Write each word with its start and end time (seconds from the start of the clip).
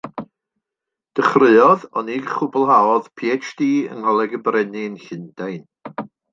Dechreuodd, 1.19 1.85
ond 2.01 2.07
ni 2.13 2.17
chwblhaodd, 2.31 3.11
PhD 3.21 3.69
yng 3.91 4.03
Ngholeg 4.07 4.37
y 4.39 4.43
Brenin, 4.49 5.01
Llundain. 5.07 5.65